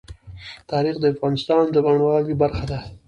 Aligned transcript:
تاریخ 0.71 0.95
د 0.99 1.05
افغانستان 1.13 1.63
د 1.71 1.77
بڼوالۍ 1.85 2.33
برخه 2.41 2.65
ده. 2.71 2.79